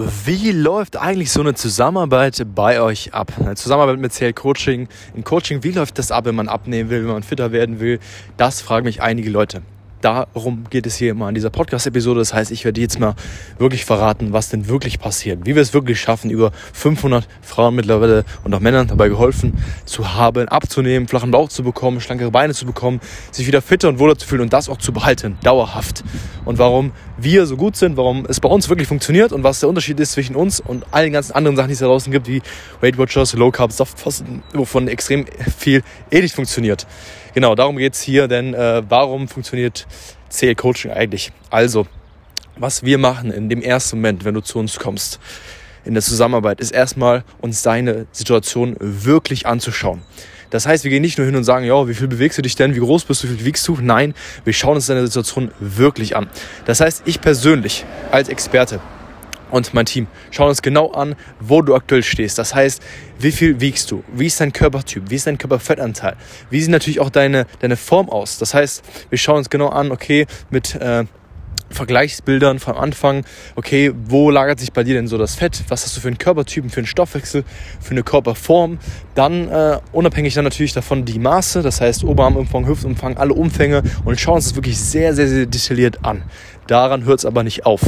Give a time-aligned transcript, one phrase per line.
[0.00, 3.32] Wie läuft eigentlich so eine Zusammenarbeit bei euch ab?
[3.40, 4.86] Eine Zusammenarbeit mit CL Coaching.
[5.16, 7.98] In Coaching, wie läuft das ab, wenn man abnehmen will, wenn man fitter werden will?
[8.36, 9.62] Das fragen mich einige Leute
[10.00, 12.20] darum geht es hier immer in dieser Podcast-Episode.
[12.20, 13.14] Das heißt, ich werde jetzt mal
[13.58, 15.40] wirklich verraten, was denn wirklich passiert.
[15.44, 20.14] Wie wir es wirklich schaffen, über 500 Frauen mittlerweile und auch Männern dabei geholfen zu
[20.14, 23.00] haben, abzunehmen, flachen Bauch zu bekommen, schlankere Beine zu bekommen,
[23.30, 26.04] sich wieder fitter und wohler zu fühlen und das auch zu behalten, dauerhaft.
[26.44, 29.68] Und warum wir so gut sind, warum es bei uns wirklich funktioniert und was der
[29.68, 32.42] Unterschied ist zwischen uns und allen ganzen anderen Sachen, die es da draußen gibt, wie
[32.80, 35.26] Weight Watchers, Low Carb, Softfasten, wovon extrem
[35.56, 36.86] viel eh nicht funktioniert.
[37.34, 39.86] Genau, darum geht es hier, denn äh, warum funktioniert
[40.30, 41.32] CL Coaching eigentlich?
[41.50, 41.86] Also,
[42.56, 45.20] was wir machen in dem ersten Moment, wenn du zu uns kommst,
[45.84, 50.02] in der Zusammenarbeit, ist erstmal uns deine Situation wirklich anzuschauen.
[50.50, 52.56] Das heißt, wir gehen nicht nur hin und sagen, ja, wie viel bewegst du dich
[52.56, 53.78] denn, wie groß bist du, wie viel wiegst du?
[53.80, 54.14] Nein,
[54.44, 56.28] wir schauen uns deine Situation wirklich an.
[56.64, 58.80] Das heißt, ich persönlich als Experte
[59.50, 62.38] und mein Team schauen uns genau an, wo du aktuell stehst.
[62.38, 62.82] Das heißt,
[63.18, 64.04] wie viel wiegst du?
[64.12, 65.04] Wie ist dein Körpertyp?
[65.08, 66.16] Wie ist dein Körperfettanteil?
[66.50, 68.38] Wie sieht natürlich auch deine, deine Form aus?
[68.38, 71.04] Das heißt, wir schauen uns genau an, okay, mit äh,
[71.70, 73.24] Vergleichsbildern vom Anfang,
[73.56, 75.62] okay, wo lagert sich bei dir denn so das Fett?
[75.68, 77.44] Was hast du für einen Körpertypen, für einen Stoffwechsel,
[77.80, 78.78] für eine Körperform?
[79.14, 84.18] Dann äh, unabhängig dann natürlich davon die Maße, das heißt Oberarmumfang, Hüftumfang, alle Umfänge und
[84.18, 86.22] schauen uns das wirklich sehr, sehr, sehr detailliert an.
[86.68, 87.80] Daran hört es aber nicht auf.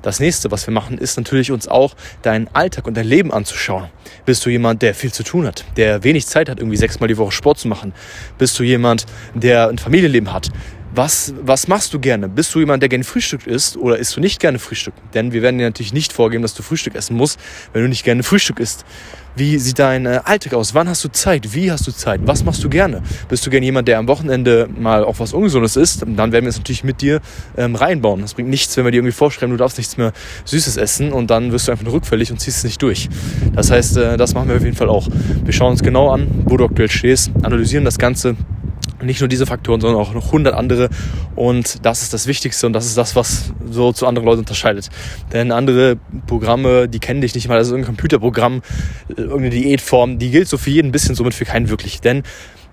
[0.00, 3.88] Das nächste, was wir machen, ist natürlich uns auch deinen Alltag und dein Leben anzuschauen.
[4.26, 7.18] Bist du jemand, der viel zu tun hat, der wenig Zeit hat, irgendwie sechsmal die
[7.18, 7.92] Woche Sport zu machen?
[8.38, 10.50] Bist du jemand, der ein Familienleben hat?
[10.98, 12.28] Was, was machst du gerne?
[12.28, 14.94] Bist du jemand, der gerne Frühstück isst oder isst du nicht gerne Frühstück?
[15.14, 17.38] Denn wir werden dir natürlich nicht vorgeben, dass du Frühstück essen musst,
[17.72, 18.84] wenn du nicht gerne Frühstück isst.
[19.36, 20.74] Wie sieht dein äh, Alltag aus?
[20.74, 21.54] Wann hast du Zeit?
[21.54, 22.22] Wie hast du Zeit?
[22.24, 23.04] Was machst du gerne?
[23.28, 26.02] Bist du gerne jemand, der am Wochenende mal auch was Ungesundes isst?
[26.02, 27.20] Dann werden wir es natürlich mit dir
[27.56, 28.20] ähm, reinbauen.
[28.22, 30.12] Das bringt nichts, wenn wir dir irgendwie vorschreiben, du darfst nichts mehr
[30.46, 33.08] Süßes essen und dann wirst du einfach nur rückfällig und ziehst es nicht durch.
[33.54, 35.06] Das heißt, äh, das machen wir auf jeden Fall auch.
[35.44, 38.34] Wir schauen uns genau an, wo du aktuell stehst, analysieren das Ganze
[39.02, 40.88] nicht nur diese Faktoren, sondern auch noch 100 andere.
[41.36, 44.88] Und das ist das Wichtigste und das ist das, was so zu anderen Leuten unterscheidet.
[45.32, 45.96] Denn andere
[46.26, 47.58] Programme, die kennen dich nicht mal.
[47.58, 48.62] Das ist irgendein Computerprogramm,
[49.08, 52.00] irgendeine Diätform, die gilt so für jeden ein bisschen, somit für keinen wirklich.
[52.00, 52.22] Denn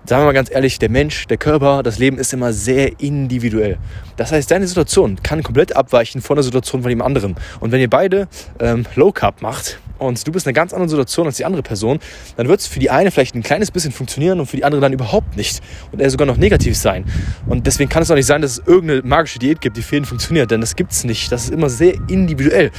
[0.06, 3.78] sagen wir mal ganz ehrlich, der Mensch, der Körper, das Leben ist immer sehr individuell.
[4.16, 7.34] Das heißt, deine Situation kann komplett abweichen von der Situation von jemand anderem.
[7.60, 8.28] Und wenn ihr beide
[8.60, 11.62] ähm, Low Carb macht, und du bist in einer ganz anderen Situation als die andere
[11.62, 12.00] Person,
[12.36, 14.80] dann wird es für die eine vielleicht ein kleines bisschen funktionieren und für die andere
[14.80, 15.62] dann überhaupt nicht.
[15.90, 17.06] Und er sogar noch negativ sein.
[17.46, 19.96] Und deswegen kann es auch nicht sein, dass es irgendeine magische Diät gibt, die für
[19.96, 20.50] jeden funktioniert.
[20.50, 21.32] Denn das gibt es nicht.
[21.32, 22.70] Das ist immer sehr individuell.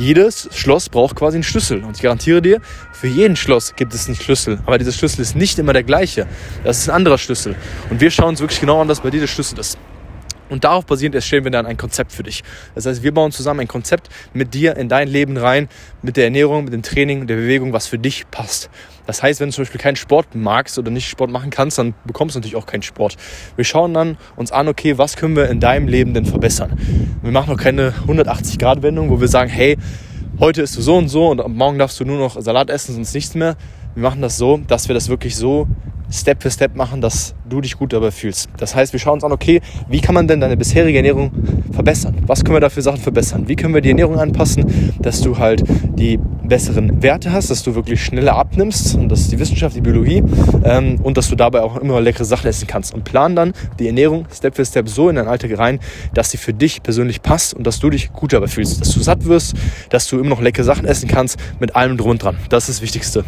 [0.00, 1.84] Jedes Schloss braucht quasi einen Schlüssel.
[1.84, 4.58] Und ich garantiere dir, für jeden Schloss gibt es einen Schlüssel.
[4.64, 6.26] Aber dieser Schlüssel ist nicht immer der gleiche.
[6.64, 7.54] Das ist ein anderer Schlüssel.
[7.90, 9.76] Und wir schauen uns wirklich genau an, was bei dir der Schlüssel ist.
[10.50, 12.42] Und darauf basierend erstellen wir dann ein Konzept für dich.
[12.74, 15.68] Das heißt, wir bauen zusammen ein Konzept mit dir in dein Leben rein,
[16.02, 18.68] mit der Ernährung, mit dem Training, der Bewegung, was für dich passt.
[19.06, 21.94] Das heißt, wenn du zum Beispiel keinen Sport magst oder nicht Sport machen kannst, dann
[22.04, 23.16] bekommst du natürlich auch keinen Sport.
[23.56, 26.78] Wir schauen dann uns an, okay, was können wir in deinem Leben denn verbessern?
[27.22, 29.78] Wir machen noch keine 180-Grad-Wendung, wo wir sagen, hey,
[30.38, 33.14] heute isst du so und so und morgen darfst du nur noch Salat essen, sonst
[33.14, 33.56] nichts mehr.
[33.94, 35.66] Wir machen das so, dass wir das wirklich so
[36.10, 38.48] Step für Step machen, dass du dich gut dabei fühlst.
[38.58, 41.30] Das heißt, wir schauen uns an, okay, wie kann man denn deine bisherige Ernährung
[41.72, 42.16] verbessern?
[42.26, 43.48] Was können wir da für Sachen verbessern?
[43.48, 45.62] Wie können wir die Ernährung anpassen, dass du halt
[45.96, 46.18] die
[46.50, 50.22] besseren Werte hast, dass du wirklich schneller abnimmst und das ist die Wissenschaft, die Biologie
[50.64, 53.86] ähm, und dass du dabei auch immer leckere Sachen essen kannst und plan dann die
[53.86, 55.78] Ernährung Step für Step so in deinen Alltag rein,
[56.12, 59.00] dass sie für dich persönlich passt und dass du dich gut dabei fühlst, dass du
[59.00, 59.54] satt wirst,
[59.90, 62.36] dass du immer noch leckere Sachen essen kannst mit allem drum und dran.
[62.48, 63.24] Das ist das Wichtigste.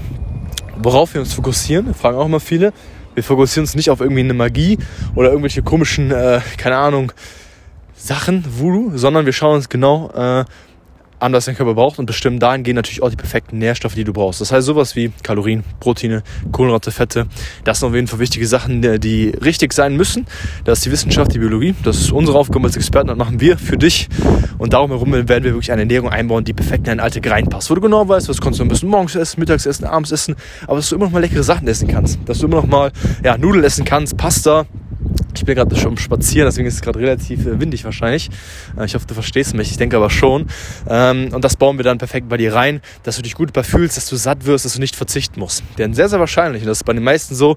[0.84, 2.72] Worauf wir uns fokussieren, fragen auch immer viele.
[3.14, 4.78] Wir fokussieren uns nicht auf irgendwie eine Magie
[5.14, 7.12] oder irgendwelche komischen, äh, keine Ahnung,
[7.94, 10.44] Sachen, Voodoo, sondern wir schauen uns genau äh,
[11.22, 14.12] an, was dein Körper braucht und bestimmen dahingehend natürlich auch die perfekten Nährstoffe, die du
[14.12, 14.40] brauchst.
[14.40, 17.26] Das heißt sowas wie Kalorien, Proteine, Kohlenhydrate, Fette.
[17.64, 20.26] Das sind auf jeden Fall wichtige Sachen, die richtig sein müssen.
[20.64, 21.74] Das ist die Wissenschaft, die Biologie.
[21.84, 23.08] Das ist unsere Aufgabe als Experten.
[23.08, 24.08] Das machen wir für dich.
[24.58, 27.70] Und darum herum werden wir wirklich eine Ernährung einbauen, die perfekt in deinen Alltag reinpasst.
[27.70, 30.36] Wo du genau weißt, was kannst du ein bisschen morgens essen, mittags essen, abends essen.
[30.66, 32.18] Aber dass du immer noch mal leckere Sachen essen kannst.
[32.26, 32.92] Dass du immer noch mal
[33.24, 34.66] ja, Nudeln essen kannst, Pasta,
[35.34, 38.30] ich bin gerade schon spazieren, deswegen ist es gerade relativ äh, windig wahrscheinlich.
[38.76, 39.70] Äh, ich hoffe, du verstehst mich.
[39.70, 40.46] Ich denke aber schon.
[40.88, 43.96] Ähm, und das bauen wir dann perfekt bei dir rein, dass du dich gut fühlst,
[43.96, 45.62] dass du satt wirst, dass du nicht verzichten musst.
[45.78, 47.56] Denn sehr, sehr wahrscheinlich, und das ist bei den meisten so,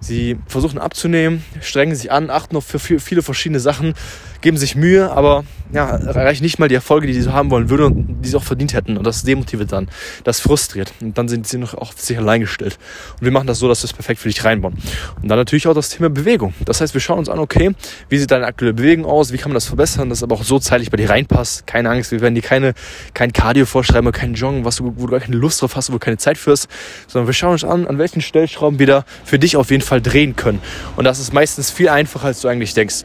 [0.00, 3.94] Sie versuchen abzunehmen, strengen sich an, achten auf viele verschiedene Sachen,
[4.40, 7.84] geben sich Mühe, aber ja, erreichen nicht mal die Erfolge, die sie haben wollen würden
[7.84, 8.96] und die sie auch verdient hätten.
[8.96, 9.88] Und das demotiviert dann,
[10.24, 10.92] das frustriert.
[11.00, 12.78] Und dann sind sie noch auf sich allein gestellt.
[13.20, 14.74] Und wir machen das so, dass wir es perfekt für dich reinbauen.
[15.22, 16.54] Und dann natürlich auch das Thema Bewegung.
[16.64, 17.74] Das heißt, wir schauen uns an, okay,
[18.08, 20.44] wie sieht deine aktuelle Bewegung aus, wie kann man das verbessern, dass es aber auch
[20.44, 21.66] so zeitlich bei dir reinpasst.
[21.66, 22.74] Keine Angst, wir werden dir keine,
[23.14, 25.90] kein Cardio vorschreiben oder kein Joggen, was du, wo du gar keine Lust drauf hast,
[25.90, 26.48] wo du keine Zeit für
[27.06, 30.00] sondern wir schauen uns an, an welchen Stellschrauben wir da für dich auf jeden Fall
[30.00, 30.60] drehen können.
[30.96, 33.04] Und das ist meistens viel einfacher, als du eigentlich denkst.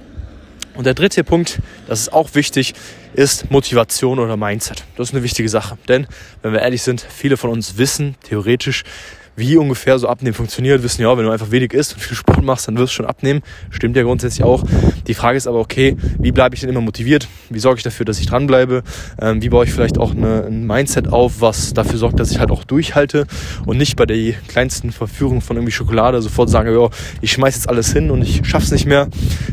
[0.76, 2.74] Und der dritte Punkt, das ist auch wichtig,
[3.14, 4.84] ist Motivation oder Mindset.
[4.98, 5.78] Das ist eine wichtige Sache.
[5.88, 6.08] Denn,
[6.42, 8.84] wenn wir ehrlich sind, viele von uns wissen theoretisch,
[9.36, 12.44] wie ungefähr so Abnehmen funktioniert, wissen ja, wenn du einfach wenig isst und viel Sport
[12.44, 13.42] machst, dann wirst du schon abnehmen.
[13.70, 14.64] Stimmt ja grundsätzlich auch.
[15.08, 17.28] Die Frage ist aber, okay, wie bleibe ich denn immer motiviert?
[17.50, 18.84] Wie sorge ich dafür, dass ich dranbleibe?
[19.20, 22.40] Ähm, wie baue ich vielleicht auch eine, ein Mindset auf, was dafür sorgt, dass ich
[22.40, 23.26] halt auch durchhalte
[23.66, 26.90] und nicht bei der kleinsten Verführung von irgendwie Schokolade sofort sage, ja,
[27.22, 29.08] ich schmeiß jetzt alles hin und ich schaff's nicht mehr.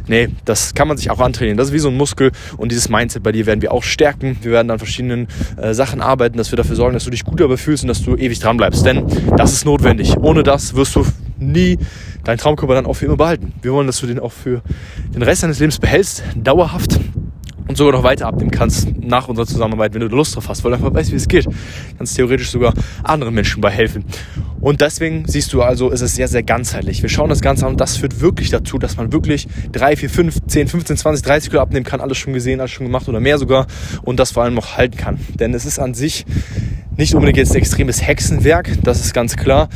[0.07, 1.57] Nee, das kann man sich auch antrainieren.
[1.57, 4.37] Das ist wie so ein Muskel und dieses Mindset bei dir werden wir auch stärken.
[4.43, 7.41] Wir werden an verschiedenen äh, Sachen arbeiten, dass wir dafür sorgen, dass du dich gut
[7.41, 8.85] dabei fühlst und dass du ewig dranbleibst.
[8.85, 9.07] Denn
[9.37, 10.17] das ist notwendig.
[10.19, 11.07] Ohne das wirst du
[11.39, 11.79] nie
[12.25, 13.53] deinen Traumkörper dann auch für immer behalten.
[13.63, 14.63] Wir wollen, dass du den auch für
[15.15, 16.99] den Rest deines Lebens behältst, dauerhaft
[17.69, 20.73] und sogar noch weiter abnehmen kannst nach unserer Zusammenarbeit, wenn du Lust drauf hast, weil
[20.73, 21.47] du einfach weißt, wie es geht.
[21.97, 22.75] Kannst theoretisch sogar
[23.05, 24.05] anderen Menschen bei helfen.
[24.61, 27.01] Und deswegen siehst du also, ist es sehr, sehr ganzheitlich.
[27.01, 30.11] Wir schauen das Ganze an und das führt wirklich dazu, dass man wirklich 3, 4,
[30.11, 32.01] 5, 10, 15, 20, 30 Kilo abnehmen kann.
[32.01, 33.69] Alles schon gesehen, alles schon gemacht oder mehr sogar.
[34.03, 35.21] Und das vor allem auch halten kann.
[35.39, 36.27] Denn es ist an sich
[37.01, 39.69] nicht unbedingt jetzt ein extremes Hexenwerk, das ist ganz klar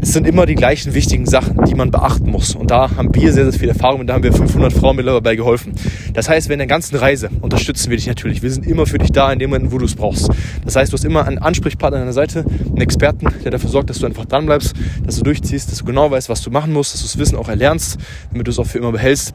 [0.00, 2.54] es sind immer die gleichen wichtigen Sachen, die man beachten muss.
[2.54, 5.20] Und da haben wir sehr, sehr viel Erfahrung und da haben wir 500 Frauen mittlerweile
[5.20, 5.72] dabei geholfen.
[6.12, 8.42] Das heißt, während der ganzen Reise unterstützen wir dich natürlich.
[8.42, 10.30] Wir sind immer für dich da in dem Moment, wo du es brauchst.
[10.64, 13.90] Das heißt, du hast immer einen Ansprechpartner an deiner Seite, einen Experten, der dafür sorgt,
[13.90, 14.74] dass du einfach dran bleibst,
[15.04, 17.36] dass du durchziehst, dass du genau weißt, was du machen musst, dass du das Wissen
[17.36, 17.98] auch erlernst,
[18.30, 19.34] damit du es auch für immer behältst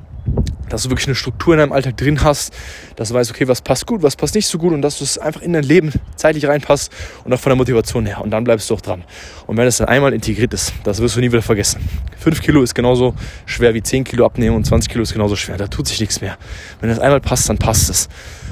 [0.71, 2.53] dass du wirklich eine Struktur in deinem Alltag drin hast,
[2.95, 5.03] dass du weißt, okay, was passt gut, was passt nicht so gut und dass du
[5.03, 6.91] es einfach in dein Leben zeitlich reinpasst
[7.23, 8.21] und auch von der Motivation her.
[8.21, 9.03] Und dann bleibst du auch dran.
[9.47, 11.81] Und wenn es dann einmal integriert ist, das wirst du nie wieder vergessen.
[12.19, 13.13] 5 Kilo ist genauso
[13.45, 15.57] schwer wie 10 Kilo abnehmen und 20 Kilo ist genauso schwer.
[15.57, 16.37] Da tut sich nichts mehr.
[16.79, 18.07] Wenn das einmal passt, dann passt es.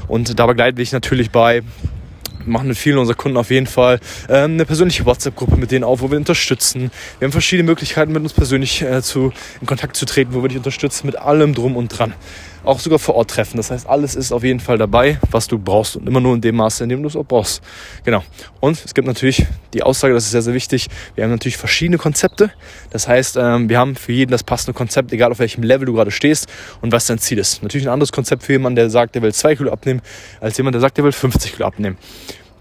[0.07, 1.62] Und da begleite ich natürlich bei
[2.46, 4.00] machen mit vielen unserer Kunden auf jeden Fall
[4.30, 6.92] ähm, eine persönliche WhatsApp-Gruppe mit denen auf, wo wir unterstützen.
[7.20, 9.32] Wir haben verschiedene Möglichkeiten, mit uns persönlich äh, zu,
[9.62, 12.14] in Kontakt zu treten, wo wir dich unterstützen mit allem drum und dran.
[12.64, 13.58] Auch sogar vor Ort treffen.
[13.58, 16.42] Das heißt, alles ist auf jeden Fall dabei, was du brauchst und immer nur in
[16.42, 17.62] dem Maße, in dem du es auch brauchst.
[18.04, 18.24] Genau.
[18.60, 20.88] Und es gibt natürlich die Aussage, das ist sehr, sehr wichtig.
[21.16, 22.52] Wir haben natürlich verschiedene Konzepte.
[22.90, 25.94] Das heißt, ähm, wir haben für jeden das passende Konzept, egal auf welchem Level du
[25.94, 26.48] gerade stehst
[26.82, 27.64] und was dein Ziel ist.
[27.64, 30.02] Natürlich ein anderes Konzept für jemanden, der sagt, der will 2 Kilo abnehmen,
[30.42, 31.98] als jemand, der sagt, der will 50 Kilo abnehmen.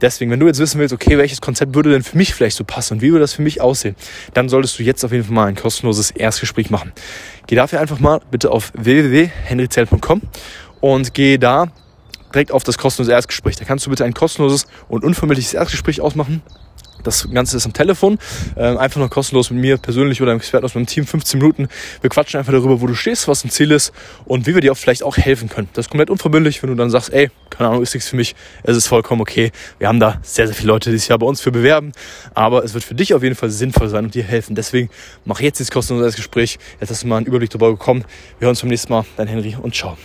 [0.01, 2.65] Deswegen, wenn du jetzt wissen willst, okay, welches Konzept würde denn für mich vielleicht so
[2.65, 3.97] passen und wie würde das für mich aussehen,
[4.35, 6.93] dann solltest du jetzt auf jeden Fall mal ein kostenloses Erstgespräch machen.
[7.47, 10.23] Geh dafür einfach mal bitte auf www.henryzell.com
[10.81, 11.69] und geh da
[12.33, 13.57] direkt auf das kostenlose Erstgespräch.
[13.57, 16.43] Da kannst du bitte ein kostenloses und unverbindliches Erstgespräch ausmachen.
[17.05, 18.19] Das Ganze ist am Telefon,
[18.57, 21.69] äh, einfach nur kostenlos mit mir persönlich oder einem Experten aus meinem Team, 15 Minuten.
[22.01, 23.93] Wir quatschen einfach darüber, wo du stehst, was dein Ziel ist
[24.25, 25.69] und wie wir dir auch vielleicht auch helfen können.
[25.75, 28.35] Das ist komplett unverbindlich, wenn du dann sagst, ey, keine Ahnung, ist nichts für mich,
[28.63, 29.51] es ist vollkommen okay.
[29.79, 31.93] Wir haben da sehr, sehr viele Leute, die sich ja bei uns für bewerben,
[32.35, 34.55] aber es wird für dich auf jeden Fall sinnvoll sein und dir helfen.
[34.55, 34.91] Deswegen
[35.25, 36.59] mach jetzt dieses kostenlose Gespräch.
[36.81, 38.05] Jetzt hast du mal einen Überblick darüber bekommen.
[38.39, 39.05] Wir hören uns beim nächsten Mal.
[39.17, 39.97] Dein Henry und ciao.